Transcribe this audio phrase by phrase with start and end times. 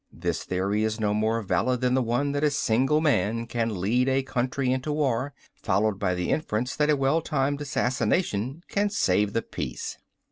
[0.11, 4.09] This theory is no more valid than the one that a single man can lead
[4.09, 9.33] a country into war, followed by the inference that a well timed assassination can save
[9.33, 9.99] the peace."